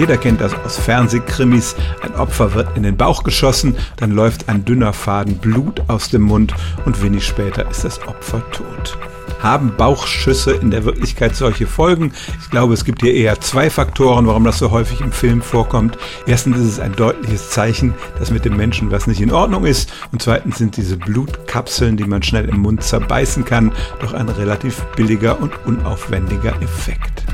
[0.00, 1.76] Jeder kennt das aus Fernsehkrimis.
[2.00, 6.22] Ein Opfer wird in den Bauch geschossen, dann läuft ein dünner Faden Blut aus dem
[6.22, 6.54] Mund
[6.86, 8.96] und wenig später ist das Opfer tot.
[9.42, 12.14] Haben Bauchschüsse in der Wirklichkeit solche Folgen?
[12.40, 15.98] Ich glaube, es gibt hier eher zwei Faktoren, warum das so häufig im Film vorkommt.
[16.26, 19.92] Erstens ist es ein deutliches Zeichen, dass mit dem Menschen was nicht in Ordnung ist.
[20.12, 23.70] Und zweitens sind diese Blutkapseln, die man schnell im Mund zerbeißen kann,
[24.00, 27.26] doch ein relativ billiger und unaufwendiger Effekt.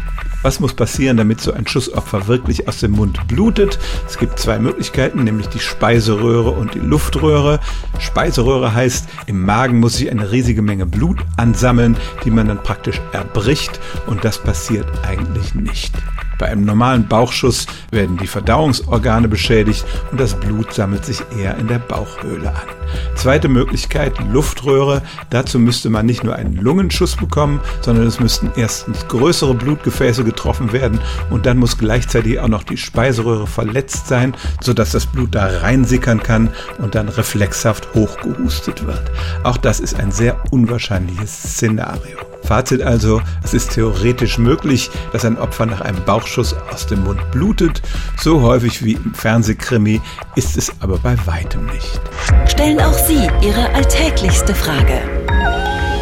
[0.47, 3.81] Was muss passieren, damit so ein Schussopfer wirklich aus dem Mund blutet?
[4.07, 7.59] Es gibt zwei Möglichkeiten, nämlich die Speiseröhre und die Luftröhre.
[7.99, 13.01] Speiseröhre heißt, im Magen muss sich eine riesige Menge Blut ansammeln, die man dann praktisch
[13.11, 15.93] erbricht und das passiert eigentlich nicht.
[16.39, 21.69] Bei einem normalen Bauchschuss werden die Verdauungsorgane beschädigt und das Blut sammelt sich eher in
[21.69, 22.77] der Bauchhöhle an.
[23.15, 25.03] Zweite Möglichkeit, Luftröhre.
[25.31, 30.73] Dazu müsste man nicht nur einen Lungenschuss bekommen, sondern es müssten erstens größere Blutgefäße getroffen
[30.73, 31.01] werden
[31.31, 36.23] und dann muss gleichzeitig auch noch die Speiseröhre verletzt sein, sodass das Blut da reinsickern
[36.23, 39.11] kann und dann reflexhaft hochgehustet wird.
[39.43, 42.36] Auch das ist ein sehr unwahrscheinliches Szenario.
[42.47, 47.21] Fazit also, es ist theoretisch möglich, dass ein Opfer nach einem Bauchschuss aus dem Mund
[47.33, 47.83] blutet.
[48.19, 50.01] So häufig wie im Fernsehkrimi
[50.37, 52.01] ist es aber bei weitem nicht.
[52.49, 55.03] Stellen auch Sie Ihre alltäglichste Frage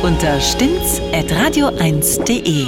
[0.03, 2.67] unter stimmtz.radio1.de.